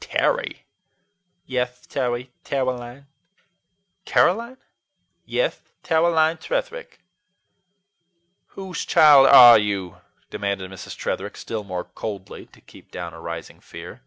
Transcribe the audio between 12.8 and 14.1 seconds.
down a rising fear.